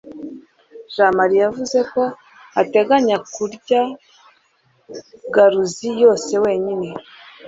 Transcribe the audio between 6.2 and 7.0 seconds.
wenyine